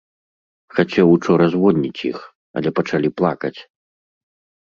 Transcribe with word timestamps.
Хацеў 0.75 1.07
учора 1.15 1.45
звольніць 1.55 2.03
іх, 2.09 2.17
але 2.61 2.69
пачалі 2.79 3.09
плакаць. 3.21 3.55